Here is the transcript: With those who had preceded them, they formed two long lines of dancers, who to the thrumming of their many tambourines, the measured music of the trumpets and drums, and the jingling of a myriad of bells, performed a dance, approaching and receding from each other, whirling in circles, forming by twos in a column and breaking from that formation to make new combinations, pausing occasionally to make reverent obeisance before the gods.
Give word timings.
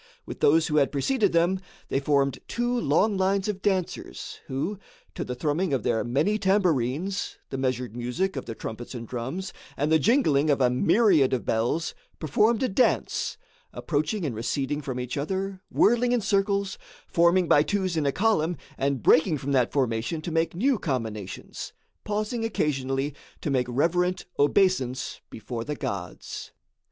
With 0.25 0.39
those 0.39 0.65
who 0.65 0.77
had 0.77 0.91
preceded 0.91 1.31
them, 1.31 1.59
they 1.89 1.99
formed 1.99 2.39
two 2.47 2.73
long 2.75 3.17
lines 3.17 3.47
of 3.47 3.61
dancers, 3.61 4.39
who 4.47 4.79
to 5.13 5.23
the 5.23 5.35
thrumming 5.35 5.73
of 5.73 5.83
their 5.83 6.03
many 6.03 6.39
tambourines, 6.39 7.37
the 7.51 7.59
measured 7.59 7.95
music 7.95 8.35
of 8.35 8.47
the 8.47 8.55
trumpets 8.55 8.95
and 8.95 9.07
drums, 9.07 9.53
and 9.77 9.91
the 9.91 9.99
jingling 9.99 10.49
of 10.49 10.59
a 10.59 10.71
myriad 10.71 11.33
of 11.33 11.45
bells, 11.45 11.93
performed 12.17 12.63
a 12.63 12.67
dance, 12.67 13.37
approaching 13.73 14.25
and 14.25 14.33
receding 14.35 14.81
from 14.81 14.99
each 14.99 15.17
other, 15.17 15.61
whirling 15.69 16.13
in 16.13 16.21
circles, 16.21 16.79
forming 17.05 17.47
by 17.47 17.61
twos 17.61 17.95
in 17.95 18.07
a 18.07 18.11
column 18.11 18.57
and 18.79 19.03
breaking 19.03 19.37
from 19.37 19.51
that 19.51 19.71
formation 19.71 20.19
to 20.19 20.31
make 20.31 20.55
new 20.55 20.79
combinations, 20.79 21.73
pausing 22.03 22.43
occasionally 22.43 23.13
to 23.39 23.51
make 23.51 23.67
reverent 23.69 24.25
obeisance 24.39 25.21
before 25.29 25.63
the 25.63 25.75
gods. 25.75 26.51